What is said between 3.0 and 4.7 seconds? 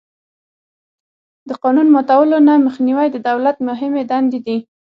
د دولت مهمې دندې دي.